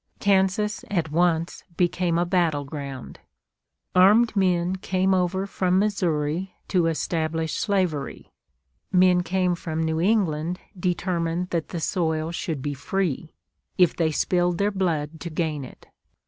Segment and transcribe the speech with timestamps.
[0.19, 3.19] Kansas at once became a battle ground.
[3.93, 8.31] Armed men came over from Missouri to establish slavery.
[8.91, 13.35] Men came from New England determined that the soil should be free,
[13.77, 15.85] if they spilled their blood to gain it.